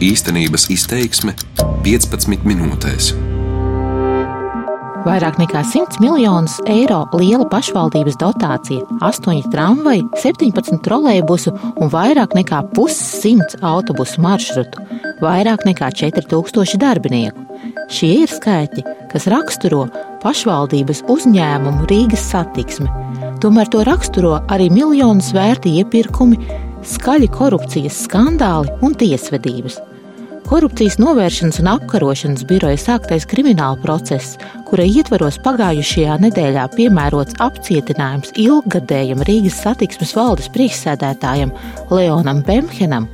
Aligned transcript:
Īstenības 0.00 0.62
izteiksme 0.72 1.34
15 1.84 2.46
minūtēs. 2.48 3.10
Vairāk 5.04 5.36
nekā 5.42 5.60
100 5.60 6.00
miljonus 6.00 6.54
eiro 6.72 7.02
liela 7.12 7.44
pašvaldības 7.52 8.16
dotācija, 8.22 8.86
8 9.04 9.50
tramvaji, 9.52 10.06
17 10.22 10.80
trolēļbusu 10.86 11.52
un 11.74 11.92
vairāk 11.92 12.32
nekā 12.38 12.62
pussimts 12.72 13.58
autobusu 13.60 14.24
maršrutu, 14.24 14.86
vairāk 15.20 15.66
nekā 15.68 15.92
4000 16.00 16.80
darbinieku. 16.80 17.44
Šie 17.92 18.22
ir 18.22 18.32
skaitļi, 18.32 18.86
kas 19.12 19.28
raksturo 19.28 19.82
pašvaldības 20.24 21.04
uzņēmumu 21.12 21.84
Rīgas 21.92 22.24
satiksmi. 22.32 22.88
Tomēr 23.44 23.68
to 23.68 23.84
raksturo 23.84 24.38
arī 24.48 24.72
miljonus 24.72 25.34
vērti 25.36 25.76
iepirkumi, 25.84 26.40
skaļi 26.86 27.28
korupcijas 27.34 28.04
skandāli 28.06 28.72
un 28.84 28.94
tiesvedības. 28.98 29.78
Korupcijas 30.50 30.96
novēršanas 30.98 31.60
un 31.62 31.68
apkarošanas 31.70 32.46
biroja 32.50 32.78
sāktais 32.80 33.26
krimināla 33.30 33.78
process, 33.84 34.38
kura 34.66 34.82
ietvaros 34.82 35.38
pagājušajā 35.44 36.16
nedēļā 36.24 36.64
piemērots 36.74 37.36
apcietinājums 37.44 38.32
ilggadējam 38.34 39.22
Rīgas 39.28 39.60
satiksmes 39.62 40.16
valdes 40.18 40.50
priekšsēdētājam 40.56 41.52
Leonam 41.94 42.42
Bemhenam 42.46 43.06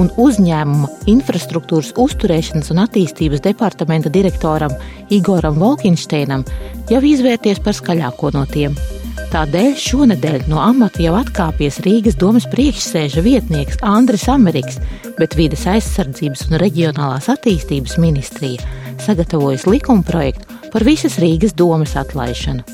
un 0.00 0.08
uzņēmuma 0.16 0.88
infrastruktūras 1.12 1.92
uzturēšanas 2.00 2.72
un 2.72 2.84
attīstības 2.86 3.44
departamenta 3.44 4.12
direktoram 4.12 4.72
Igoram 5.12 5.60
Volkinšteinam 5.60 6.46
jau 6.88 7.02
izvērties 7.12 7.60
par 7.64 7.76
skaļāko 7.76 8.32
no 8.36 8.46
tiem. 8.48 8.78
Tādēļ 9.28 9.74
šonadēļ 9.76 10.46
no 10.48 10.56
amata 10.64 11.02
jau 11.04 11.12
atkāpies 11.18 11.82
Rīgas 11.84 12.14
domas 12.16 12.46
priekšsēža 12.48 13.20
vietnieks 13.26 13.76
Andris 13.84 14.24
Ameriks, 14.32 14.78
bet 15.18 15.36
vides 15.36 15.66
aizsardzības 15.68 16.46
un 16.48 16.56
reģionālās 16.62 17.28
attīstības 17.34 17.98
ministrija 18.00 18.64
sagatavojas 19.04 19.68
likumprojektu 19.68 20.72
par 20.72 20.88
visas 20.88 21.20
Rīgas 21.20 21.52
domas 21.52 21.92
atlaišanu. 22.00 22.64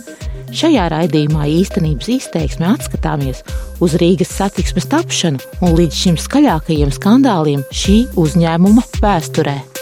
Šajā 0.55 0.87
raidījumā 0.95 1.51
īstenības 1.57 2.13
izteiksme 2.21 2.71
atskatāmies 2.71 3.43
uz 3.83 3.99
Rīgas 3.99 4.31
satiksmes 4.39 4.87
tapšanu 4.95 5.43
un 5.59 5.75
līdz 5.75 6.03
šim 6.05 6.23
skaļākajiem 6.23 6.95
skandāliem 6.95 7.67
šī 7.75 8.05
uzņēmuma 8.15 8.87
vēsturē. 9.03 9.74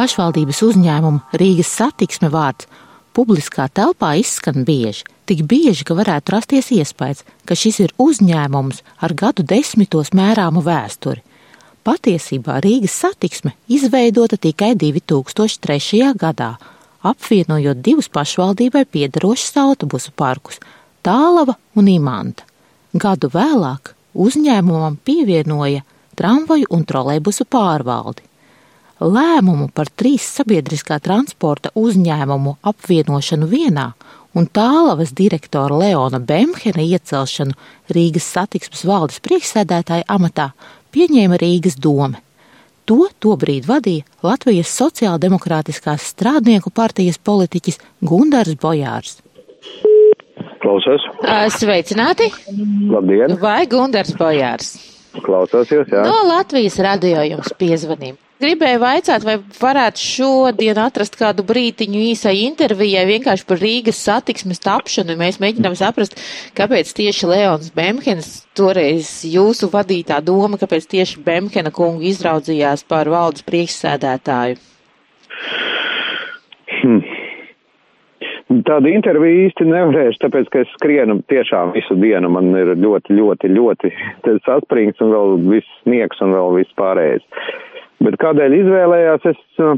Pašvaldības 0.00 0.62
uzņēmuma 0.64 1.36
Rīgas 1.36 1.70
satiksme 1.76 2.30
vārds 2.32 2.68
publiskā 3.16 3.66
telpā 3.68 4.14
izskan 4.16 4.62
bieži, 4.64 5.04
tik 5.28 5.42
bieži, 5.50 5.84
ka 5.84 5.96
varētu 5.98 6.32
rasties 6.32 6.70
iespējas, 6.72 7.20
ka 7.44 7.56
šis 7.58 7.82
ir 7.84 7.92
uzņēmums 8.00 8.80
ar 9.04 9.12
gadu 9.22 9.44
desmitos 9.44 10.14
mērāmu 10.16 10.62
vēsturi. 10.64 11.20
Patiesībā 11.84 12.60
Rīgas 12.64 12.94
satiksme 13.02 13.52
izveidota 13.68 14.38
tikai 14.40 14.72
2003. 14.78 16.14
gadā, 16.22 16.54
apvienojot 17.04 17.84
divus 17.84 18.08
pašvaldībai 18.08 18.86
piedarošus 18.88 19.52
autobusu 19.66 20.16
parkus- 20.16 20.62
Tālava 21.04 21.58
un 21.76 21.92
Imanta. 21.92 22.44
Gadu 22.94 23.28
vēlāk 23.28 23.92
uzņēmumam 24.14 24.96
pievienoja 25.04 25.84
tramvaju 26.16 26.66
un 26.70 26.84
trolēbusu 26.84 27.44
pārvaldi 27.44 28.29
lēmumu 29.00 29.70
par 29.74 29.88
trīs 29.96 30.26
sabiedriskā 30.38 31.00
transporta 31.02 31.72
uzņēmumu 31.78 32.56
apvienošanu 32.70 33.48
vienā 33.50 33.90
un 34.36 34.46
tālavas 34.46 35.14
direktora 35.16 35.78
Leona 35.80 36.20
Bemhena 36.20 36.84
iecelšanu 36.84 37.56
Rīgas 37.90 38.28
satiksmes 38.36 38.84
valdes 38.86 39.22
priekšsēdētāja 39.24 40.06
amatā 40.08 40.50
pieņēma 40.94 41.40
Rīgas 41.40 41.78
doma. 41.80 42.20
To 42.90 43.06
tobrīd 43.22 43.68
vadīja 43.68 44.06
Latvijas 44.26 44.70
Sociāldemokrātiskās 44.74 46.08
strādnieku 46.10 46.72
partijas 46.74 47.20
politiķis 47.22 47.78
Gundars 48.02 48.56
Bojārs. 48.58 49.20
Klausos. 50.60 51.04
Sveicināti! 51.54 52.30
Labdien! 52.90 53.36
Vai 53.40 53.64
Gundars 53.70 54.12
Bojārs? 54.18 54.74
Klausos 55.24 55.70
jūs, 55.70 55.86
jā. 55.90 56.02
No 56.06 56.24
Latvijas 56.28 56.78
radio 56.82 57.22
jums 57.26 57.54
piezvanīja. 57.58 58.18
Gribēju 58.40 58.80
vaicāt, 58.80 59.24
vai 59.28 59.34
varētu 59.60 60.00
šodien 60.00 60.78
atrast 60.80 61.18
kādu 61.20 61.44
brītiņu 61.44 61.98
īsai 62.14 62.32
intervijai 62.46 63.02
vienkārši 63.10 63.44
par 63.44 63.60
Rīgas 63.60 64.00
satiksmes 64.06 64.62
tapšanu. 64.64 65.18
Mēs 65.20 65.36
mēģinām 65.44 65.76
saprast, 65.76 66.16
kāpēc 66.56 66.88
tieši 66.96 67.28
Leons 67.28 67.68
Bemhens, 67.76 68.30
toreiz 68.56 69.12
jūsu 69.28 69.68
vadītā 69.74 70.22
doma, 70.24 70.56
kāpēc 70.56 70.88
tieši 70.96 71.20
Bemhena 71.26 71.68
kungu 71.68 72.08
izraudzījās 72.08 72.86
par 72.88 73.12
valdes 73.12 73.44
priekšsēdētāju. 73.44 74.56
Hmm. 76.80 77.02
Tādu 78.66 78.88
interviju 78.90 79.44
īsti 79.50 79.68
nevarēšu, 79.68 80.24
tāpēc, 80.24 80.48
ka 80.50 80.64
es 80.64 80.70
skrienu 80.78 81.20
tiešām 81.30 81.76
visu 81.76 81.94
dienu. 82.00 82.32
Man 82.32 82.48
ir 82.56 82.72
ļoti, 82.72 83.14
ļoti, 83.20 83.52
ļoti 83.52 83.92
saspringts 84.48 85.04
un 85.04 85.12
vēl 85.12 85.36
viss 85.52 85.80
sniegs 85.84 86.24
un 86.24 86.32
vēl 86.34 86.56
viss 86.56 86.80
pārējais. 86.80 87.22
Bet 88.00 88.16
kādēļ 88.20 88.56
izvēlējās, 88.56 89.26
es 89.28 89.60
uh, 89.60 89.74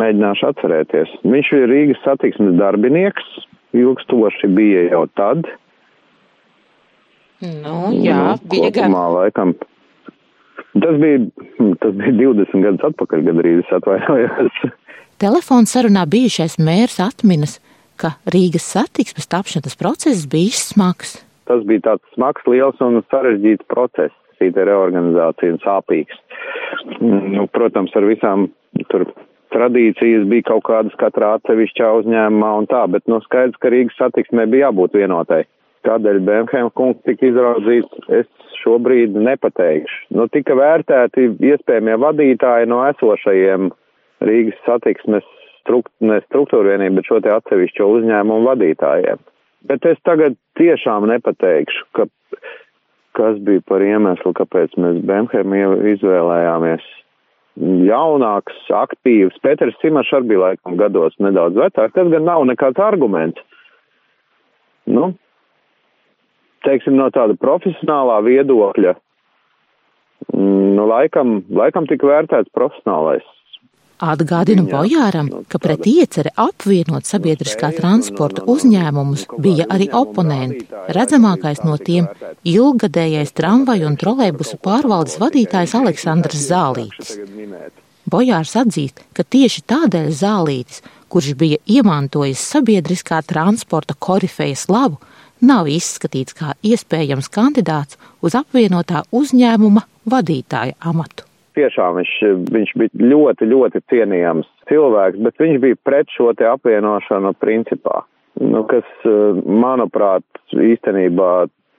mēģināšu 0.00 0.46
atcerēties. 0.50 1.16
Viņš 1.28 1.50
ir 1.56 1.66
Rīgas 1.70 2.04
satiksmes 2.04 2.56
darbinieks, 2.60 3.26
ilgstoši 3.76 4.50
bija 4.56 4.86
jau 4.88 5.04
tad. 5.18 5.48
Nu, 7.40 7.90
jā, 7.96 8.20
nu, 8.34 8.50
bija 8.52 8.70
gan. 8.76 8.96
Laikam. 9.16 9.54
Tas 10.70 10.96
bija, 11.02 11.24
tas 11.82 11.96
bija 11.98 12.12
20 12.20 12.64
gadus 12.64 12.86
atpakaļ, 12.92 13.24
gandrīz 13.26 13.64
es 13.64 13.72
atvainojos. 13.74 14.60
Telefona 15.20 15.68
sarunā 15.68 16.06
bijušais 16.08 16.56
mērs 16.62 17.00
atminas, 17.04 17.58
ka 18.00 18.14
Rīgas 18.32 18.68
satiksmes 18.72 19.28
tapšanas 19.28 19.76
process 19.76 20.28
bija 20.30 20.56
smags. 20.56 21.18
Tas 21.50 21.64
bija 21.66 21.82
tāds 21.90 22.14
smags, 22.14 22.44
liels 22.48 22.78
un 22.84 23.02
sarežģīts 23.10 23.66
process 23.68 24.14
šī 24.40 24.50
reorganizācija 24.56 25.54
un 25.54 25.60
sāpīgs. 25.64 26.20
Nu, 27.00 27.46
protams, 27.52 27.92
ar 27.96 28.06
visām 28.08 28.48
tur 28.88 29.06
tradīcijas 29.52 30.26
bija 30.30 30.48
kaut 30.52 30.64
kādas 30.68 30.96
katrā 31.00 31.34
atsevišķā 31.38 31.88
uzņēmumā 32.00 32.50
un 32.62 32.68
tā, 32.70 32.84
bet 32.88 33.06
nu 33.10 33.20
skaidrs, 33.24 33.58
ka 33.60 33.72
Rīgas 33.72 33.98
satiksmē 33.98 34.46
bija 34.50 34.68
jābūt 34.70 34.96
vienotai. 35.00 35.44
Kādēļ 35.88 36.20
Bemhem 36.26 36.68
kungs 36.76 37.00
tika 37.08 37.30
izraudzīts, 37.30 38.08
es 38.12 38.28
šobrīd 38.60 39.16
nepateikšu. 39.16 40.10
Nu, 40.16 40.28
tika 40.28 40.56
vērtēti 40.58 41.30
iespējamie 41.50 41.96
vadītāji 42.02 42.68
no 42.68 42.82
esošajiem 42.90 43.70
Rīgas 44.28 44.60
satiksmes 44.66 45.26
strukt, 45.62 45.92
ne 46.04 46.20
struktūra 46.26 46.74
vienību, 46.74 47.00
bet 47.00 47.08
šo 47.08 47.20
te 47.24 47.32
atsevišķo 47.32 47.88
uzņēmumu 47.96 48.48
vadītājiem. 48.50 49.24
Bet 49.68 49.84
es 49.88 50.00
tagad 50.08 50.36
tiešām 50.60 51.08
nepateikšu, 51.08 51.88
ka 51.96 52.06
kas 53.20 53.38
bija 53.44 53.62
par 53.68 53.84
iemeslu, 53.84 54.32
kāpēc 54.36 54.76
mēs 54.80 55.00
Bemhemu 55.06 55.76
izvēlējāmies. 55.92 56.84
Jaunāks, 57.90 58.56
aktīvs, 58.72 59.36
Pēters 59.44 59.76
Cimašs 59.82 60.14
arī 60.16 60.30
bija 60.30 60.44
laikam 60.46 60.78
gados 60.80 61.16
nedaudz 61.20 61.58
vecāks, 61.60 61.92
tas 61.96 62.12
gan 62.12 62.24
nav 62.24 62.46
nekāds 62.48 62.80
arguments. 62.80 63.42
Nu, 64.88 65.10
teiksim, 66.64 66.96
no 66.96 67.10
tāda 67.12 67.36
profesionālā 67.42 68.20
viedokļa, 68.24 68.94
nu, 70.38 70.86
laikam, 70.88 71.40
laikam 71.52 71.90
tika 71.90 72.08
vērtēts 72.08 72.54
profesionālais 72.56 73.26
Atgādinu 74.00 74.62
Bojāram, 74.64 75.26
ka 75.44 75.58
pret 75.60 75.84
ieceri 75.84 76.30
apvienot 76.40 77.04
sabiedriskā 77.04 77.68
transporta 77.76 78.46
uzņēmumus 78.48 79.26
bija 79.44 79.66
arī 79.68 79.90
oponenti. 79.92 80.64
Redzamākais 80.96 81.60
no 81.66 81.76
tiem- 81.76 82.08
ilgadējais 82.56 83.34
tramvaju 83.36 83.86
un 83.90 83.98
trolēbusu 84.00 84.56
pārvaldes 84.64 85.18
vadītājs 85.20 85.76
Aleksandrs 85.76 86.48
Zālītis. 86.48 87.12
Bojārs 88.08 88.56
atzīst, 88.56 89.04
ka 89.12 89.22
tieši 89.22 89.66
tādēļ 89.68 90.08
Zālītis, 90.08 90.80
kurš 91.10 91.34
bija 91.36 91.58
iemantojis 91.68 92.40
sabiedriskā 92.40 93.20
transporta 93.22 93.94
korifeja 93.94 94.56
slavu, 94.56 94.96
nav 95.42 95.66
izskatīts 95.66 96.32
kā 96.32 96.54
iespējams 96.64 97.28
kandidāts 97.28 98.00
uz 98.22 98.32
apvienotā 98.32 99.04
uzņēmuma 99.12 99.84
vadītāja 100.08 100.74
amatu 100.80 101.29
tiešām 101.58 102.00
viņš, 102.00 102.12
viņš 102.54 102.72
bija 102.80 103.10
ļoti, 103.12 103.48
ļoti 103.50 103.82
cienījams 103.92 104.48
cilvēks, 104.70 105.20
bet 105.24 105.40
viņš 105.42 105.60
bija 105.62 105.78
pret 105.84 106.12
šo 106.14 106.32
te 106.38 106.48
apvienošanu 106.48 107.32
principā, 107.42 108.04
nu, 108.40 108.64
kas, 108.70 108.86
manuprāt, 109.44 110.26
īstenībā, 110.54 111.32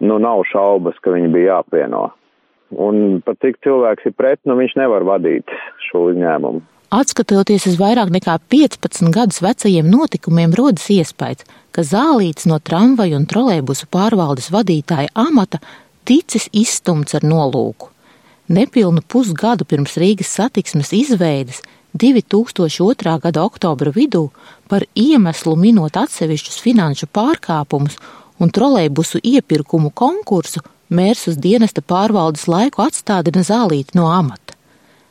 nu, 0.07 0.17
nav 0.23 0.43
šaubas, 0.51 0.99
ka 1.03 1.13
viņi 1.15 1.31
bija 1.33 1.55
jāapvieno. 1.55 2.09
Un 2.81 3.19
pat 3.25 3.41
cik 3.43 3.59
cilvēks 3.65 4.07
ir 4.07 4.15
pret, 4.15 4.39
nu, 4.47 4.55
viņš 4.59 4.77
nevar 4.79 5.03
vadīt 5.07 5.51
šo 5.89 6.07
uzņēmumu. 6.11 6.63
Atskatoties 6.91 7.69
uz 7.69 7.77
vairāk 7.79 8.09
nekā 8.11 8.33
15 8.51 9.13
gadus 9.15 9.39
vecajiem 9.43 9.87
notikumiem, 9.87 10.51
rodas 10.57 10.89
iespējas, 10.91 11.45
ka 11.71 11.85
zālīts 11.87 12.49
no 12.51 12.57
tramvaju 12.59 13.15
un 13.21 13.27
trolēbusu 13.31 13.87
pārvaldes 13.95 14.49
vadītāja 14.51 15.11
amata 15.15 15.61
ticis 16.03 16.49
izstumts 16.51 17.15
ar 17.15 17.23
nolūku. 17.23 17.90
Nepilnu 18.47 19.03
pusgadu 19.07 19.65
pirms 19.65 19.97
Rīgas 20.01 20.31
satiksmes 20.33 20.91
izveides 20.93 21.61
2002. 21.93 23.19
gada 23.21 23.43
oktobra 23.43 23.91
vidū 23.91 24.29
par 24.67 24.85
iemeslu 24.95 25.55
minot 25.55 25.97
atsevišķus 25.97 26.59
finanšu 26.63 27.07
pārkāpumus 27.13 27.97
un 28.39 28.49
trolejbusu 28.49 29.21
iepirkumu 29.23 29.91
konkursu, 29.91 30.63
mērs 30.89 31.27
uz 31.27 31.37
dienesta 31.37 31.81
pārvaldes 31.81 32.47
laiku 32.47 32.81
atstādina 32.81 33.43
zālīti 33.45 33.95
no 33.99 34.09
amata. 34.09 34.57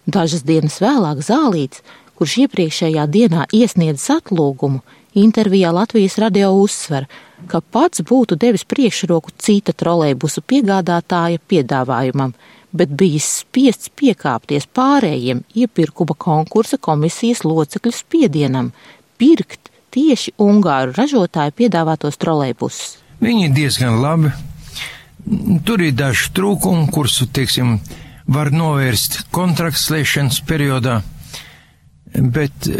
Dažas 0.06 0.42
dienas 0.42 0.80
vēlāk 0.82 1.22
zālīts, 1.22 1.84
kurš 2.18 2.38
iepriekšējā 2.44 3.06
dienā 3.06 3.46
iesniedzis 3.54 4.10
atlūgumu, 4.18 4.80
intervijā 5.14 5.70
Latvijas 5.72 6.18
radio 6.18 6.50
uzsver, 6.58 7.06
ka 7.46 7.60
pats 7.60 8.02
būtu 8.02 8.36
devis 8.36 8.66
priekšroku 8.68 9.32
cita 9.38 9.72
trolejbusu 9.72 10.42
piegādātāja 10.42 11.40
piedāvājumam, 11.48 12.34
bet 12.72 12.93
bijis 12.94 13.26
spiests 13.40 13.90
piekāpties 13.99 14.69
pārējiem 14.76 15.43
iepirkuma 15.58 16.14
konkursa 16.19 16.78
komisijas 16.78 17.43
locekļu 17.44 17.93
spiedienam, 17.94 18.72
pirkt 19.19 19.70
tieši 19.94 20.37
Ungāru 20.40 20.94
ražotāju 20.96 21.56
piedāvātos 21.62 22.19
trolejbusus. 22.20 22.99
Viņi 23.20 23.49
ir 23.49 23.56
diezgan 23.56 23.99
labi. 24.00 24.31
Tur 25.67 25.82
ir 25.84 25.93
daži 25.94 26.31
trūkumi, 26.34 26.87
kurus, 26.94 27.19
teiksim, 27.34 27.76
var 28.31 28.50
novērst 28.55 29.26
kontraktslēšanas 29.34 30.40
periodā, 30.49 31.00
bet 32.14 32.70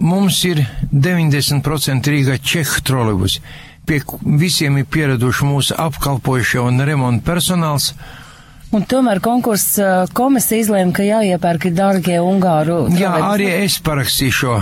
mums 0.00 0.42
ir 0.48 0.64
90% 0.90 2.12
Rīgā 2.12 2.40
čehu 2.42 2.82
trolejbus. 2.84 3.38
Pie 3.86 4.00
visiem 4.40 4.80
ir 4.80 4.88
pieraduši 4.90 5.46
mūsu 5.46 5.76
apkalpojušie 5.78 6.58
un 6.64 6.82
remonta 6.88 7.22
personāls. 7.28 7.92
Un 8.76 8.82
tomēr 8.84 9.22
konkursa 9.24 10.04
komisija 10.12 10.60
izlēma, 10.60 10.92
ka 10.92 11.04
jāiepērk 11.06 11.70
dārgie 11.72 12.18
Ungāru. 12.20 12.82
Jā, 12.92 13.14
arī 13.30 13.46
es 13.62 13.78
parakstīšu 13.80 14.36
šo 14.36 14.56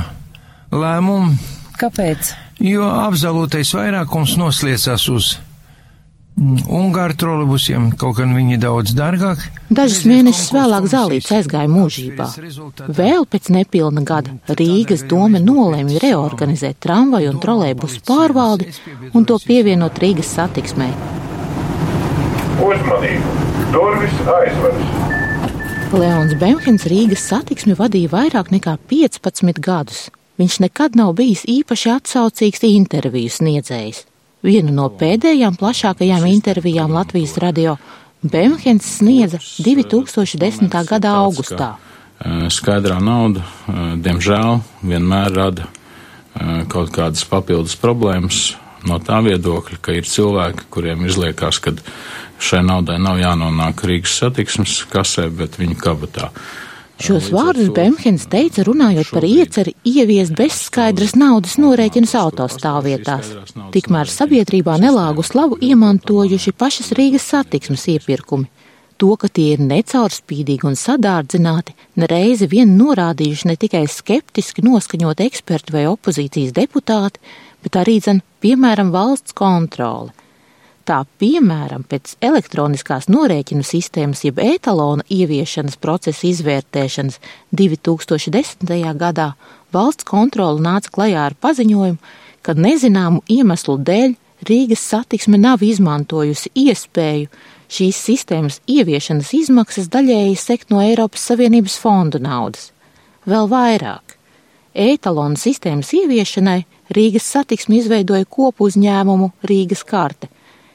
lēmumu. 0.71 1.35
Kāpēc? 1.81 2.31
Jo 2.63 2.87
apzalotais 2.87 3.73
vairākums 3.75 4.37
nosliecās 4.39 5.09
uz 5.11 5.33
Ungāru 6.35 7.15
trolebusiem, 7.19 7.89
kaut 7.99 8.17
gan 8.21 8.37
viņi 8.39 8.59
daudz 8.63 8.95
dārgāk. 8.95 9.43
Dažus 9.75 10.03
mēnešus 10.11 10.51
vēlāk 10.55 10.87
zālīts 10.91 11.31
aizgāja 11.35 11.71
mūžībā. 11.71 12.27
Vēl 12.87 13.27
pēc 13.31 13.51
nepilna 13.55 14.03
gada 14.07 14.35
Rīgas 14.59 15.07
doma 15.11 15.43
nolēma 15.43 16.03
reorganizēt 16.03 16.79
tramvaju 16.87 17.35
un 17.35 17.43
trolēbusu 17.43 18.03
pārvaldi 18.07 18.71
un 19.15 19.27
to 19.31 19.39
pievienot 19.43 19.99
Rīgas 20.03 20.35
satiksmē. 20.39 20.91
Uzmanību! 22.63 23.54
Durvis 23.73 24.15
aizveras! 24.29 24.89
Leons 25.95 26.35
Bemhens 26.41 26.85
Rīgas 26.91 27.23
satiksmi 27.31 27.77
vadīja 27.79 28.11
vairāk 28.11 28.51
nekā 28.51 28.75
15 28.91 29.61
gadus. 29.63 30.09
Viņš 30.41 30.57
nekad 30.65 30.97
nav 30.99 31.13
bijis 31.21 31.45
īpaši 31.47 31.93
atsaucīgs 31.95 32.65
interviju 32.67 33.31
sniedzējs. 33.31 34.03
Vienu 34.45 34.75
no 34.75 34.89
pēdējām 34.91 35.55
plašākajām 35.61 36.27
intervijām 36.27 36.93
Latvijas 36.93 37.37
radio 37.39 37.77
Bemhens 38.21 38.89
sniedza 38.99 39.39
2010. 39.39 40.75
gada 40.91 41.15
augustā. 41.23 41.77
Skaidrā 42.51 42.99
nauda, 43.05 43.47
diemžēl, 44.03 44.61
vienmēr 44.83 45.33
rada 45.39 45.71
kaut 46.73 46.91
kādas 46.95 47.25
papildus 47.29 47.79
problēmas 47.79 48.55
no 48.89 48.99
tā 49.01 49.21
viedokļa, 49.25 49.79
ka 49.81 49.95
ir 49.97 50.09
cilvēki, 50.09 50.67
kuriem 50.73 51.07
izliekas, 51.09 51.61
ka 51.63 51.73
šai 52.45 52.63
naudai 52.67 52.99
nav 53.03 53.19
jānonāk 53.21 53.87
Rīgas 53.89 54.19
satiksmes 54.21 54.83
kasē, 54.93 55.31
bet 55.33 55.59
viņu 55.61 55.79
kabatā. 55.81 56.31
Šos 57.03 57.27
vārdus 57.35 57.73
Bemhens 57.75 58.29
teica 58.31 58.63
runājot 58.65 59.09
par 59.11 59.25
ieceri 59.27 59.73
ieviest 59.83 60.37
bezskaidras 60.39 61.17
naudas 61.19 61.57
norēķinus 61.59 62.15
autostāvvietās. 62.21 63.33
Tikmēr 63.75 64.11
sabiedrībā 64.11 64.77
nelāgu 64.79 65.25
slavu 65.27 65.59
iemantojuši 65.59 66.55
pašas 66.55 66.93
Rīgas 66.95 67.27
satiksmes 67.33 67.89
iepirkumi. 67.97 68.47
To, 69.03 69.17
ka 69.19 69.27
tie 69.27 69.57
ir 69.57 69.63
necaurspīdīgi 69.67 70.69
un 70.69 70.79
sadārdzināti, 70.79 71.75
nereizi 71.99 72.47
vien 72.47 72.77
norādījuši 72.79 73.51
ne 73.51 73.57
tikai 73.59 73.83
skeptiski 73.91 74.63
noskaņot 74.63 75.25
eksperti 75.25 75.75
vai 75.75 75.89
opozīcijas 75.91 76.55
deputāti, 76.55 77.19
bet 77.67 77.81
arī, 77.81 77.99
zin, 78.05 78.23
piemēram, 78.45 78.95
valsts 78.95 79.35
kontrole. 79.35 80.15
Tā 80.85 80.99
piemēram, 81.17 81.87
pēc 81.89 82.19
elektroniskās 82.21 83.07
norēķinu 83.09 83.65
sistēmas 83.65 84.21
jeb 84.27 84.37
etalona 84.43 85.05
ieviešanas 85.09 85.79
procesa 85.81 86.27
izvērtēšanas 86.29 87.17
2010. 87.57 88.75
gadā 89.01 89.31
valsts 89.73 90.05
kontrole 90.05 90.61
nāca 90.61 90.93
klajā 90.93 91.23
ar 91.31 91.37
paziņojumu, 91.41 91.97
ka 92.45 92.57
nezināmu 92.67 93.25
iemeslu 93.33 93.79
dēļ 93.81 94.13
Rīgas 94.45 94.85
satiksme 94.91 95.41
nav 95.41 95.63
izmantojusi 95.65 96.53
iespēju 96.67 97.31
šīs 97.73 98.03
sistēmas 98.11 98.61
ieviešanas 98.69 99.33
izmaksas 99.41 99.89
daļēji 99.89 100.37
sekt 100.37 100.69
no 100.69 100.85
Eiropas 100.85 101.25
Savienības 101.31 101.79
fondu 101.81 102.21
naudas. 102.21 102.75
Vēl 103.25 103.49
vairāk. 103.49 104.19
Etalona 104.77 105.41
sistēmas 105.41 105.97
ieviešanai 105.97 106.61
Rīgas 106.93 107.33
satiksme 107.39 107.81
izveidoja 107.81 108.29
kopu 108.29 108.69
uzņēmumu 108.69 109.33
Rīgas 109.49 109.89
karte– 109.89 110.29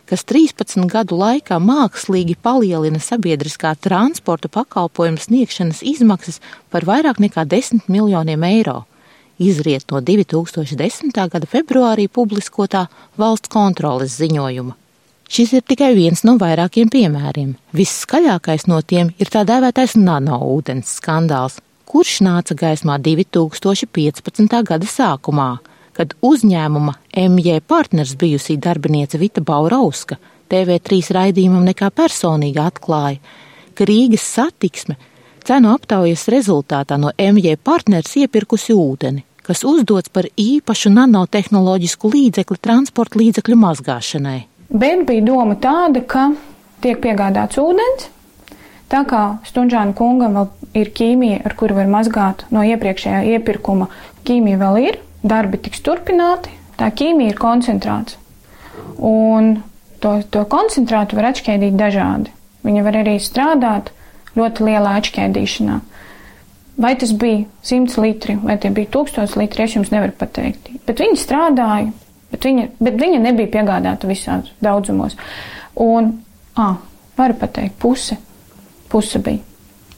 kas 0.09 0.25
13 0.25 0.89
gadu 0.89 1.19
laikā 1.19 1.59
mākslīgi 1.61 2.35
palielina 2.41 3.01
sabiedriskā 3.03 3.75
transporta 3.77 4.49
pakalpojumu 4.49 5.21
sniegšanas 5.21 5.83
izmaksas 5.85 6.39
par 6.73 6.87
vairāk 6.89 7.21
nekā 7.21 7.45
10 7.45 7.85
miljoniem 7.93 8.43
eiro, 8.49 8.83
izriet 9.37 9.85
no 9.93 10.01
2010. 10.01 11.13
gada 11.13 11.49
februārī 11.53 12.09
publiskotā 12.09 12.87
valsts 13.21 13.53
kontroles 13.53 14.17
ziņojuma. 14.17 14.75
Šis 15.29 15.53
ir 15.53 15.61
tikai 15.61 15.91
viens 15.93 16.23
no 16.25 16.39
vairākiem 16.41 16.89
piemēriem. 16.89 17.53
Visskaļākais 17.77 18.65
no 18.65 18.81
tiem 18.81 19.11
ir 19.21 19.29
tā 19.29 19.43
dēvētais 19.45 19.93
nanoūdens 19.93 20.95
skandāls, 20.97 21.59
kurš 21.85 22.23
nāca 22.25 22.57
gaismā 22.57 22.97
2015. 22.97 24.63
gada 24.65 24.89
sākumā, 24.89 25.51
kad 25.99 26.13
uzņēmuma 26.23 26.93
MJ 27.19 27.59
partners 27.67 28.13
bijusī 28.15 28.55
darbiniece 28.55 29.19
Vita 29.19 29.41
Baurauska 29.43 30.15
TV3 30.47 31.01
raidījumam 31.17 31.65
nekā 31.67 31.89
personīgi 31.91 32.61
atklāja, 32.63 33.19
ka 33.75 33.87
Rīgas 33.87 34.23
satiksme 34.37 34.95
cenu 35.43 35.73
aptaujas 35.73 36.23
rezultātā 36.31 36.95
no 37.01 37.11
MJ 37.19 37.57
partners 37.59 38.15
iepirkusi 38.21 38.77
ūdeni, 38.77 39.25
kas 39.43 39.65
uzdots 39.67 40.11
par 40.13 40.29
īpašu 40.39 40.93
nanotehnoloģisku 40.95 42.13
līdzekli 42.13 42.57
transporta 42.63 43.19
līdzekļu 43.19 43.59
mazgāšanai. 43.59 44.39
Bet 44.69 45.03
bija 45.09 45.25
doma 45.27 45.59
tāda, 45.59 46.05
ka 46.07 46.29
tiek 46.79 47.03
piegādāts 47.03 47.59
ūdens, 47.59 48.07
tā 48.87 49.03
kā 49.09 49.25
Stunžāna 49.51 49.97
kungam 49.99 50.39
vēl 50.39 50.49
ir 50.79 50.95
ķīmija, 50.95 51.43
ar 51.43 51.59
kuru 51.59 51.81
var 51.81 51.91
mazgāt 51.91 52.47
no 52.55 52.63
iepriekšējā 52.63 53.25
iepirkuma, 53.35 53.91
ķīmija 54.23 54.63
vēl 54.63 54.81
ir, 54.85 55.03
darbi 55.23 55.59
tiks 55.61 55.81
turpināti, 55.85 56.51
tā 56.79 56.89
ķīmija 56.95 57.33
ir 57.33 57.39
koncentrāts. 57.39 58.17
Un 58.99 59.59
to, 60.03 60.19
to 60.31 60.43
koncentrātu 60.49 61.17
var 61.19 61.31
atšķēdīt 61.31 61.77
dažādi. 61.79 62.33
Viņa 62.67 62.83
var 62.85 62.99
arī 63.01 63.15
strādāt 63.23 63.91
ļoti 64.39 64.67
lielā 64.67 64.97
atšķēdīšanā. 64.99 65.79
Vai 66.79 66.93
tas 66.95 67.11
bija 67.11 67.43
100 67.67 67.99
litri, 67.99 68.37
vai 68.39 68.55
tie 68.61 68.71
bija 68.71 68.87
1000 68.93 69.35
litri, 69.39 69.65
es 69.65 69.75
jums 69.75 69.91
nevaru 69.91 70.15
pateikt. 70.15 70.69
Bet 70.87 71.01
viņi 71.03 71.19
strādāja, 71.19 71.89
bet 72.31 72.47
viņa, 72.47 72.69
bet 72.79 72.99
viņa 73.01 73.19
nebija 73.25 73.51
piegādāta 73.57 74.07
visādos 74.07 74.53
daudzumos. 74.63 75.17
Un, 75.83 76.13
ā, 76.55 76.69
varu 77.19 77.35
pateikt, 77.41 77.75
puse, 77.83 78.15
puse 78.91 79.19
bija. 79.23 79.43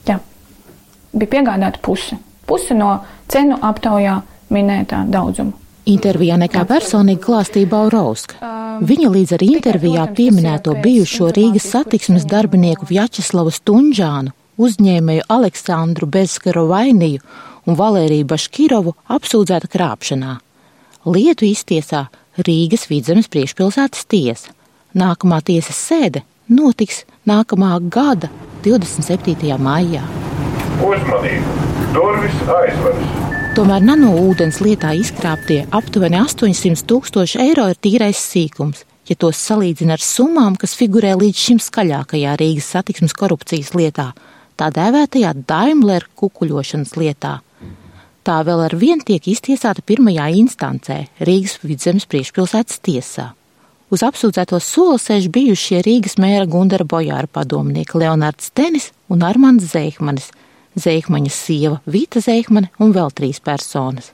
Jā, 0.08 0.18
bija 1.14 1.34
piegādāta 1.36 1.78
puse. 1.82 2.18
Puse 2.50 2.74
no 2.74 2.96
cenu 3.30 3.60
aptaujā 3.62 4.18
minētā 4.52 5.04
daudzuma. 5.10 5.56
Intervijā 5.88 6.36
nekā 6.38 6.62
personīgi 6.68 7.24
klāstīja 7.24 7.66
Baurauska. 7.72 8.50
Viņa 8.86 9.08
līdz 9.10 9.32
ar 9.34 9.42
intervijā 9.42 10.04
pieminēto 10.14 10.76
bijušo 10.84 11.32
Rīgas 11.34 11.66
satiksmes 11.72 12.26
darbinieku 12.30 12.86
Vjačeslavu 12.86 13.50
Stunžānu, 13.50 14.30
uzņēmēju 14.62 15.26
Aleksandru 15.32 16.06
Bezskaru 16.06 16.68
Vainiju 16.70 17.22
un 17.66 17.78
Valēriju 17.78 18.28
Baškirovu 18.30 18.94
apsūdzēta 19.10 19.70
krāpšanā. 19.72 20.38
Lietu 21.10 21.48
iztiesā 21.50 22.06
Rīgas 22.38 22.86
vidzemes 22.90 23.26
priekšpilsētas 23.32 24.06
tiesa. 24.06 24.54
Nākamā 24.94 25.40
tiesas 25.42 25.82
sēde 25.82 26.22
notiks 26.46 27.02
nākamā 27.26 27.74
gada 27.90 28.30
27. 28.62 29.58
maijā. 29.58 30.06
Uzmanību! 30.86 31.60
Durvis 31.92 32.42
aizveras! 32.54 33.40
Tomēr 33.52 33.82
nanoūdens 33.84 34.62
lietā 34.64 34.94
izkrāptie 34.96 35.58
aptuveni 35.76 36.16
800 36.22 36.86
tūkstoši 36.88 37.40
eiro 37.42 37.66
ir 37.68 37.76
tīrais 37.84 38.16
sīkums. 38.16 38.86
ja 39.08 39.16
tos 39.18 39.36
salīdzina 39.44 39.98
ar 39.98 40.00
summām, 40.00 40.56
kas 40.56 40.72
figurē 40.78 41.10
līdz 41.20 41.36
šim 41.36 41.58
skaļākajā 41.60 42.32
Rīgas 42.40 42.70
satiksmes 42.72 43.12
korupcijas 43.12 43.74
lietā, 43.76 44.12
tā 44.56 44.70
dēvētajā 44.72 45.34
Daimler 45.44 46.06
kukuļošanas 46.16 46.96
lietā. 46.96 47.40
Tā 48.24 48.38
vēl 48.46 48.64
ar 48.70 48.76
vien 48.78 49.04
tiek 49.04 49.28
iztiesāta 49.28 49.84
pirmajā 49.84 50.30
instancē 50.40 50.98
Rīgas 51.20 51.58
vidzemes 51.60 52.08
priekšpilsētas 52.08 52.80
tiesā. 52.80 53.32
Uz 53.92 54.00
apsūdzēto 54.06 54.56
soli 54.64 54.96
sēž 54.96 55.28
bijušie 55.28 55.82
Rīgas 55.84 56.16
mēra 56.16 56.48
Gundara 56.48 56.88
Bojāra 56.88 57.28
padomnieki 57.28 58.00
Leonards 58.00 58.48
Tenis 58.56 58.94
un 59.12 59.26
Armands 59.28 59.74
Zeihmanis, 59.74 60.30
Zeihmaņa 60.78 61.30
sieva 61.32 61.80
Vita 61.84 62.22
Zeihmane 62.24 62.70
un 62.80 62.94
vēl 62.96 63.12
trīs 63.12 63.40
personas. 63.44 64.12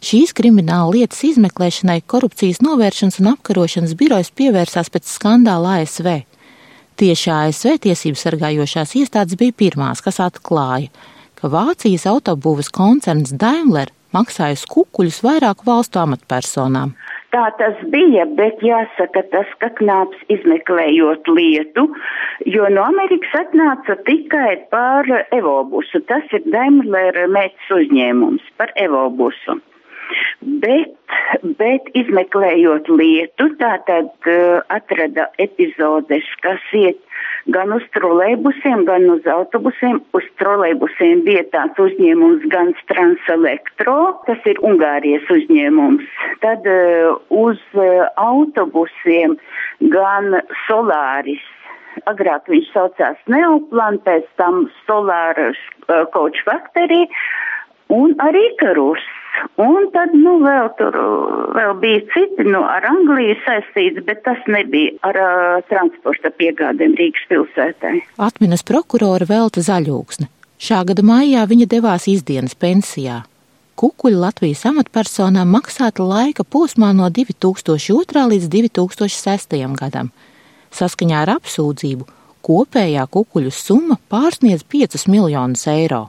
Šīs 0.00 0.32
krimināla 0.32 0.94
lietas 0.94 1.20
izmeklēšanai 1.28 1.98
korupcijas 2.08 2.62
novēršanas 2.64 3.18
un 3.20 3.34
apkarošanas 3.34 3.92
birojas 4.00 4.32
pievērsās 4.32 4.88
pēc 4.88 5.10
skandāla 5.12 5.82
ASV. 5.82 6.22
Tieši 7.00 7.32
ASV 7.34 7.76
tiesību 7.84 8.20
sargājošās 8.20 8.96
iestādes 8.96 9.36
bija 9.40 9.56
pirmās, 9.56 10.00
kas 10.00 10.22
atklāja, 10.24 10.88
ka 11.36 11.52
Vācijas 11.52 12.06
autobūves 12.08 12.72
koncerns 12.72 13.34
Daimler 13.36 13.92
maksājas 14.16 14.64
kukuļus 14.72 15.20
vairāku 15.24 15.68
valstu 15.68 16.00
amatpersonām. 16.00 16.96
Tā 17.30 17.44
tas 17.60 17.78
bija, 17.92 18.24
bet 18.38 18.62
jāsaka 18.66 19.22
tas, 19.30 19.50
ka 19.62 19.68
knāps 19.78 20.18
izmeklējot 20.34 21.30
lietu, 21.30 21.84
jo 22.54 22.70
no 22.74 22.86
Amerikas 22.90 23.36
atnāca 23.44 23.94
tikai 24.08 24.56
par 24.74 25.06
Evobusu. 25.38 26.02
Tas 26.10 26.26
ir 26.34 26.42
Daimler 26.50 27.20
mētas 27.30 27.70
uzņēmums 27.78 28.50
par 28.58 28.74
Evobusu. 28.74 29.60
Bet, 30.40 30.96
bet 31.60 31.90
izmeklējot 31.98 32.88
lietu, 32.88 33.50
tātad 33.60 34.10
uh, 34.30 34.60
atrada 34.72 35.28
epizodes, 35.42 36.26
kas 36.44 36.64
iet 36.76 37.00
gan 37.54 37.72
uz 37.72 37.84
trolejbusiem, 37.94 38.84
gan 38.88 39.06
uz 39.12 39.26
autobusiem. 39.28 40.00
Uz 40.16 40.26
trolejbusiem 40.40 41.22
bija 41.26 41.44
tāds 41.52 41.78
uzņēmums 41.80 42.46
gan 42.52 42.72
Transelektro, 42.90 43.98
tas 44.26 44.50
ir 44.50 44.60
Ungārijas 44.66 45.28
uzņēmums. 45.32 46.08
Tad 46.44 46.66
uh, 46.68 47.16
uz 47.28 47.60
uh, 47.76 48.08
autobusiem 48.20 49.38
gan 49.92 50.40
Solāris. 50.66 51.44
Agrāk 52.08 52.46
viņš 52.48 52.68
saucās 52.72 53.18
Neoplan, 53.28 53.98
pēc 54.06 54.28
tam 54.40 54.68
Solāra 54.86 55.50
uh, 55.50 56.04
Coach 56.14 56.44
Factory 56.46 57.06
un 57.92 58.14
arī 58.22 58.44
Karus. 58.60 59.02
Un 59.60 59.88
tad, 59.94 60.12
nu, 60.16 60.38
vēl 60.42 60.68
tur 60.78 60.96
vēl 61.56 61.74
bija 61.82 62.00
citi, 62.14 62.46
nu, 62.48 62.62
ar 62.64 62.86
Angliju 62.88 63.36
saistīts, 63.44 64.02
bet 64.06 64.22
tas 64.26 64.40
nebija 64.50 64.96
ar 65.06 65.18
uh, 65.20 65.62
transporta 65.70 66.32
piegādēm 66.34 66.96
Rīgas 66.98 67.26
pilsētai. 67.30 67.96
Atminas 68.20 68.64
prokurora 68.66 69.28
Velta 69.28 69.64
Zaļūksne. 69.64 70.30
Šā 70.60 70.82
gada 70.88 71.04
maijā 71.06 71.46
viņa 71.48 71.66
devās 71.70 72.06
izdienas 72.10 72.56
pensijā. 72.58 73.22
Kukuļi 73.80 74.18
Latvijas 74.20 74.66
amatpersonām 74.68 75.54
maksāta 75.56 76.04
laika 76.04 76.44
posmā 76.44 76.90
no 76.92 77.08
2002. 77.08 78.26
līdz 78.34 78.48
2006. 78.52 79.56
gadam. 79.80 80.10
Saskaņā 80.76 81.22
ar 81.24 81.32
apsūdzību 81.38 82.04
kopējā 82.44 83.06
kukuļu 83.08 83.52
summa 83.52 83.96
pārsniedz 84.12 84.66
5 84.68 85.08
miljonus 85.08 85.64
eiro. 85.72 86.08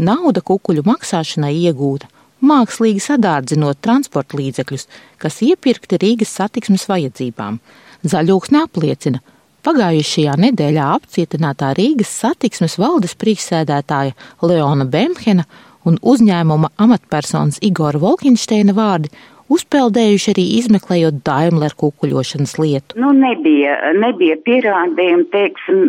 Nauda 0.00 0.40
kukuļu 0.40 0.84
maksāšanai 0.88 1.52
iegūta 1.66 2.08
mākslīgi 2.46 3.02
sadārdzinot 3.02 3.80
transporta 3.84 4.38
līdzekļus, 4.38 4.86
kas 5.22 5.40
iepirkti 5.46 5.98
Rīgas 6.02 6.34
satiksmes 6.38 6.86
vajadzībām. 6.90 7.58
Zaļūksne 8.04 8.64
apliecina, 8.66 9.20
pagājušajā 9.64 10.34
nedēļā 10.44 10.88
apcietinātā 10.98 11.72
Rīgas 11.78 12.12
satiksmes 12.22 12.76
valdes 12.80 13.16
priekšsēdētāja 13.20 14.14
Leona 14.44 14.84
Bemhena 14.84 15.46
un 15.88 15.96
uzņēmuma 16.00 16.74
amatpersonas 16.80 17.60
Igora 17.64 18.00
Volkinšteina 18.00 18.76
vārdi 18.76 19.12
uzpeldējuši 19.52 20.30
arī 20.32 20.44
izmeklējot 20.58 21.20
Daimler 21.26 21.74
kukuļošanas 21.80 22.56
lietu. 22.60 22.98
Nu, 23.00 23.12
nebija, 23.16 23.76
nebija 23.98 24.36
pierādījumi, 24.46 25.26
teiksim, 25.32 25.80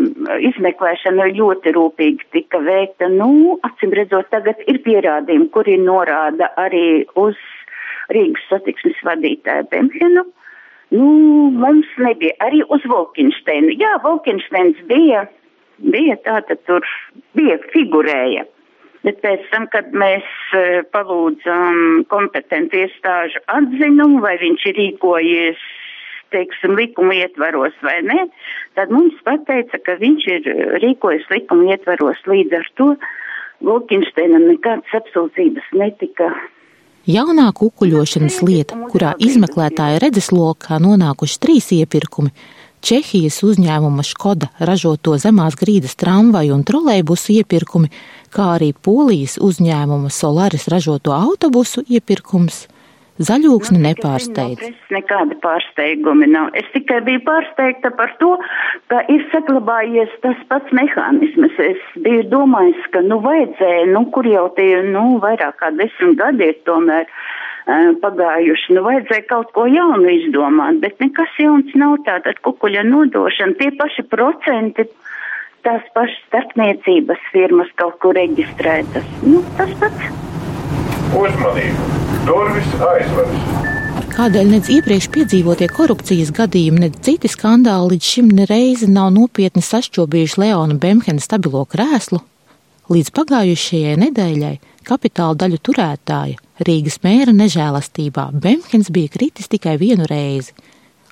izmeklēšana 0.51 1.29
ļoti 1.37 1.75
rūpīgi 1.75 2.29
tika 2.35 2.61
veikta. 2.65 3.09
Nu, 3.13 3.59
acīm 3.67 3.95
redzot, 3.97 4.29
tagad 4.33 4.61
ir 4.67 4.81
pierādījumi, 4.85 5.51
kuri 5.55 5.77
norāda 5.81 6.51
arī 6.61 7.05
uz 7.19 7.39
Rīgas 8.13 8.49
satiksmes 8.51 8.99
vadītāju 9.05 9.69
Bemhenu. 9.71 10.25
Nu, 10.93 11.07
mums 11.51 11.89
nebija 11.97 12.35
arī 12.45 12.61
uz 12.69 12.83
Volkinšteinu. 12.87 13.73
Jā, 13.81 13.95
Volkinšteins 14.03 14.83
bija, 14.89 15.25
bija 15.81 16.19
tātad 16.27 16.61
tur, 16.69 16.85
bija 17.37 17.57
figurēja. 17.73 18.45
Bet 19.05 19.19
pēc 19.21 19.43
tam, 19.51 19.67
kad 19.69 19.91
mēs 19.93 20.25
e, 20.57 20.81
palūdzam 20.93 22.05
kompetentu 22.09 22.79
iestāžu 22.81 23.41
atzinumu, 23.53 24.21
vai 24.23 24.33
viņš 24.41 24.65
ir 24.71 24.79
rīkojies, 24.79 25.65
teiksim, 26.33 26.73
likuma 26.79 27.13
ietvaros 27.13 27.75
vai 27.85 27.99
ne, 28.03 28.25
tad 28.77 28.89
mums 28.93 29.19
pateica, 29.27 29.77
ka 29.85 29.99
viņš 30.01 30.25
ir 30.37 30.49
rīkojies 30.81 31.29
likuma 31.31 31.75
ietvaros. 31.75 32.25
Līdz 32.25 32.57
ar 32.59 32.73
to 32.79 32.89
Lūkinšteinam 33.65 34.49
nekādas 34.49 34.97
apsūdzības 34.99 35.69
netika. 35.79 36.27
Jaunā 37.05 37.51
kukuļošanas 37.53 38.39
lieta, 38.41 38.77
kurā 38.89 39.13
izmeklētāja 39.21 40.01
redzeslokā 40.01 40.79
nonākuši 40.81 41.37
trīs 41.43 41.69
iepirkumi, 41.77 42.33
Čehijas 42.85 43.39
uzņēmuma 43.41 44.03
Škoda 44.05 44.51
ražoto 44.61 45.15
zemās 45.17 45.55
grīdas 45.57 45.95
tramvaju 45.97 46.53
un 46.53 46.61
trolejbusu 46.69 47.31
iepirkumi, 47.39 47.87
kā 48.29 48.51
arī 48.59 48.75
Polijas 48.77 49.39
uzņēmuma 49.41 50.11
Solaris 50.13 50.67
ražoto 50.69 51.15
autobusu 51.15 51.81
iepirkums. 51.89 52.67
Zaļūksni 53.25 53.79
nu, 53.79 53.87
nepārsteidz. 53.87 54.67
Nekāda 54.93 55.37
pārsteigumi 55.41 56.27
nav. 56.29 56.51
Es 56.61 56.67
tikai 56.75 56.99
biju 57.07 57.23
pārsteigta 57.25 57.89
par 57.97 58.13
to, 58.19 58.35
ka 58.91 59.01
ir 59.09 59.23
saglabājies 59.31 60.13
tas 60.21 60.41
pats 60.51 60.75
mehānisms. 60.75 61.57
Es 61.65 61.81
biju 62.05 62.27
domājis, 62.35 62.85
ka, 62.93 63.01
nu, 63.07 63.17
vajadzēja, 63.25 63.87
nu, 63.95 64.03
kur 64.13 64.29
jau 64.29 64.45
tie, 64.59 64.83
nu, 64.91 65.07
vairāk 65.25 65.57
kā 65.63 65.71
desmit 65.79 66.19
gadi 66.21 66.51
ir 66.51 66.61
tomēr 66.69 67.09
pagājuši. 67.65 68.75
Nu, 68.75 68.83
vajadzēja 68.85 69.25
kaut 69.29 69.51
ko 69.55 69.65
jaunu 69.69 70.09
izdomāt, 70.11 70.79
bet 70.83 70.99
nekas 71.01 71.33
jauns 71.41 71.73
nav 71.75 71.97
tātad 72.05 72.39
kukuļa 72.45 72.85
nodošana. 72.85 73.57
Tie 73.59 73.71
paši 73.79 74.05
procenti, 74.11 74.85
tās 75.65 75.85
pašas 75.97 76.21
starpniecības 76.29 77.29
firmas 77.33 77.71
kaut 77.75 77.97
kur 78.03 78.15
reģistrētas. 78.17 79.05
Nu, 79.25 79.41
tas 79.57 79.71
pats. 79.81 80.11
Uzmanību! 81.15 81.93
Durvis 82.25 82.69
aizveras! 82.81 83.73
Kādēļ 84.15 84.47
nedz 84.47 84.69
iepriekš 84.71 85.09
piedzīvotie 85.11 85.67
korupcijas 85.75 86.29
gadījumi, 86.35 86.85
nedz 86.85 87.01
citi 87.03 87.27
skandāli 87.27 87.95
līdz 87.95 88.11
šim 88.13 88.29
nereizi 88.37 88.87
nav 88.87 89.09
nopietni 89.11 89.59
sašķobījuši 89.65 90.39
Leona 90.39 90.77
Bemhena 90.79 91.19
stabilo 91.23 91.65
krēslu? 91.67 92.21
Līdz 92.93 93.11
pagājušajai 93.17 93.97
nedēļai 94.05 94.53
kapitāla 94.85 95.35
daļu 95.41 95.59
turētāja 95.65 96.37
Rīgas 96.65 97.01
mēra 97.03 97.33
nežēlastībā 97.35 98.29
Bemhens 98.43 98.91
bija 98.93 99.11
kritis 99.11 99.49
tikai 99.51 99.75
vienu 99.81 100.07
reizi. 100.07 100.53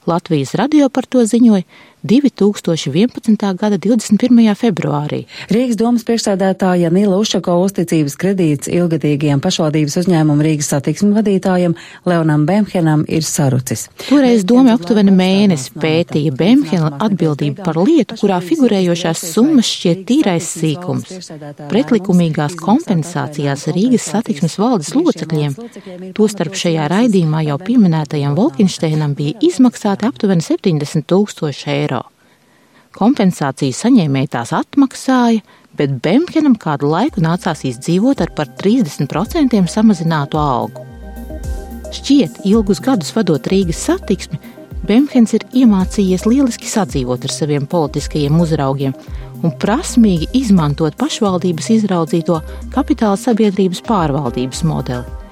Latvijas 0.07 0.53
radio 0.59 0.87
par 0.93 1.07
to 1.07 1.23
ziņoja 1.27 1.65
2011. 2.03 3.55
gada 3.55 3.77
21. 3.79 4.55
februārī. 4.59 5.21
Rīgas 5.47 5.77
domas 5.79 6.03
priekšsēdētāja 6.03 6.89
Nila 6.91 7.15
Ušako 7.21 7.55
uzticības 7.63 8.17
kredīts 8.19 8.67
ilgadīgajam 8.67 9.39
pašvaldības 9.43 9.95
uzņēmumu 10.01 10.43
Rīgas 10.43 10.73
satiksmu 10.73 11.13
vadītājam 11.15 11.77
Leonam 12.03 12.43
Bemhenam 12.49 13.05
ir 13.07 13.23
sarucis. 13.23 13.85
Toreiz 14.03 14.43
doma 14.43 14.75
aptuveni 14.75 15.13
mēnesi 15.15 15.71
pētīja 15.79 16.33
Bemhena 16.35 16.91
atbildību 17.07 17.63
par 17.63 17.79
lietu, 17.79 18.19
kurā 18.19 18.41
figurējošās 18.43 19.23
summas 19.31 19.71
šķiet 19.71 20.03
tīrais 20.09 20.51
sīkums. 20.57 21.31
Pretlikumīgās 21.71 22.59
kompensācijās 22.59 23.69
Rīgas 23.71 24.09
satiksmes 24.11 24.59
valdes 24.59 24.91
locekļiem, 24.97 25.55
tostarp 26.19 26.59
šajā 26.59 26.91
raidījumā 26.91 27.45
jau 27.47 27.57
pieminētajam 27.63 28.35
Volkinšteinam 28.35 29.15
bija 29.15 29.39
izmaksāti 29.47 30.11
aptuveni 30.11 30.43
70 30.43 31.07
tūkstoši 31.07 31.71
eiro. 31.77 31.92
Kompensāciju 32.93 33.73
saņēmēji 33.73 34.29
tās 34.35 34.51
atmaksāja, 34.53 35.41
bet 35.77 35.95
Bemkenam 36.05 36.53
kādu 36.61 36.91
laiku 36.91 37.23
nācās 37.25 37.63
izdzīvot 37.65 38.21
ar 38.21 38.33
par 38.37 38.51
30% 38.59 39.61
samazinātu 39.73 40.37
algu. 40.37 40.85
Šķiet, 41.93 42.43
ilgus 42.49 42.81
gadus 42.83 43.13
vadot 43.15 43.49
Rīgas 43.49 43.81
satiksmi, 43.89 44.39
Bemhens 44.83 45.31
ir 45.33 45.45
iemācījies 45.55 46.25
lieliski 46.27 46.67
sadzīvot 46.67 47.23
ar 47.23 47.31
saviem 47.31 47.65
politiskajiem 47.71 48.41
uzraugiem 48.43 48.95
un 49.43 49.53
prasmīgi 49.59 50.27
izmantot 50.37 50.97
pašvaldības 50.99 51.69
izraudzīto 51.77 52.41
kapitāla 52.75 53.19
sabiedrības 53.19 53.83
pārvaldības 53.87 54.63
modeli. 54.67 55.22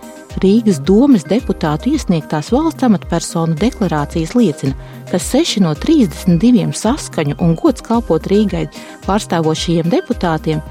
Rīgas 0.41 0.79
domas 0.81 1.21
deputātu 1.29 1.91
iesniegtās 1.93 2.48
valsts 2.50 2.86
amatpersonu 2.88 3.53
deklarācijas 3.62 4.31
liecina, 4.33 4.74
ka 5.12 5.19
6 5.21 5.62
no 5.62 5.75
32 5.77 6.71
saskaņu 6.79 7.38
un 7.45 7.53
gods 7.60 7.86
kalpot 7.86 8.25
Rīgai 8.31 8.63
pārstāvošajiem 9.05 9.91
deputātiem 9.93 10.63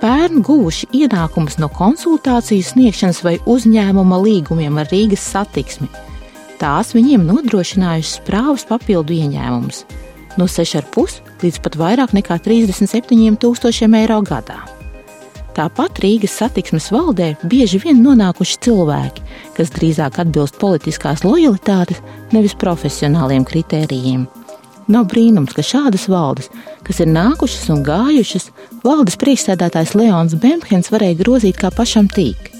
pērn 0.00 0.40
guvuši 0.46 0.88
ienākumus 1.02 1.58
no 1.60 1.68
konsultāciju 1.68 2.64
sniegšanas 2.70 3.20
vai 3.26 3.36
uzņēmuma 3.44 4.22
līgumiem 4.24 4.80
ar 4.80 4.88
Rīgas 4.94 5.28
satiksmi. 5.34 5.90
Tās 6.58 6.94
viņiem 6.96 7.28
nodrošinājušas 7.28 8.24
prāvas 8.24 8.64
papildu 8.70 9.18
ieņēmumus 9.18 9.84
no 10.38 10.48
6,5 10.48 11.20
līdz 11.44 11.62
pat 11.66 11.76
vairāk 11.76 12.16
nekā 12.16 12.40
37 12.48 13.36
tūkstošiem 13.44 14.00
eiro 14.00 14.22
gadā. 14.24 14.77
Tāpat 15.58 15.98
Rīgas 16.04 16.36
satiksmes 16.38 16.84
valdē 16.94 17.32
bieži 17.50 17.80
vien 17.82 17.98
nonākuši 17.98 18.60
cilvēki, 18.62 19.24
kas 19.56 19.72
drīzāk 19.74 20.20
atbilst 20.22 20.54
politiskās 20.60 21.24
lojalitātes, 21.26 21.98
nevis 22.30 22.54
profesionāliem 22.60 23.42
kritērijiem. 23.48 24.28
Nav 24.88 25.08
brīnums, 25.10 25.56
ka 25.56 25.64
šādas 25.66 26.06
valdes, 26.08 26.46
kas 26.86 27.02
ir 27.02 27.10
nākušas 27.10 27.66
un 27.74 27.82
gājušas, 27.88 28.46
valdes 28.86 29.18
priekšsēdētājs 29.18 29.96
Leons 29.98 30.38
Bemhens 30.38 30.92
varēja 30.94 31.18
grozīt 31.24 31.58
kā 31.58 31.72
pašam 31.74 32.06
tīk. 32.06 32.52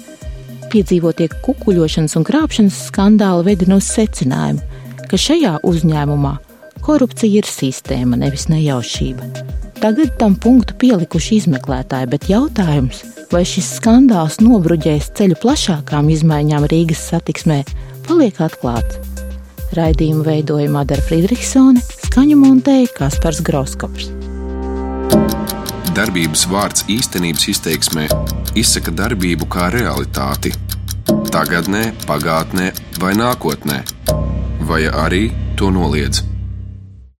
Piedzīvotie 0.69 1.29
kukuļošanas 1.47 2.19
un 2.19 2.27
krāpšanas 2.27 2.83
skandāli 2.91 3.47
vedina 3.47 3.79
uz 3.79 3.87
secinājumu, 3.95 4.83
ka 5.07 5.17
šajā 5.17 5.55
uzņēmumā 5.63 6.35
Korupcija 6.83 7.41
ir 7.41 7.47
sistēma, 7.47 8.19
nevis 8.19 8.47
nejaušība. 8.51 9.31
Tagad 9.79 10.11
tam 10.19 10.33
punktu 10.35 10.75
pielikuši 10.75 11.37
izmeklētāji, 11.39 12.07
bet 12.11 12.25
jautājums, 12.27 12.97
vai 13.31 13.45
šis 13.47 13.69
skandāls 13.77 14.41
nobruģēs 14.43 15.07
ceļu 15.15 15.37
plašākām 15.39 16.09
izmaiņām 16.11 16.65
Rīgas 16.67 17.05
satiksmē, 17.13 17.61
paliek 18.03 18.41
atklāts. 18.43 18.99
Raidījumu 19.77 20.25
veidoja 20.27 20.67
Madara 20.73 21.05
Friedrichsone, 21.07 21.79
skaņu 22.09 22.35
montēja 22.41 22.91
Kaspars 22.97 23.39
Groskops. 23.45 24.09
Darbības 25.95 26.43
vārds 26.51 26.83
īstenības 26.91 27.47
izteiksmē 27.53 28.09
izsaka 28.59 28.91
darbību 28.91 29.47
kā 29.47 29.69
realitāti. 29.71 30.51
Tagatnē, 31.31 31.85
pagātnē 32.03 32.73
vai 32.99 33.13
nākotnē, 33.15 33.79
vai 34.67 34.83
arī 34.91 35.29
to 35.55 35.71
noliedz. 35.71 36.28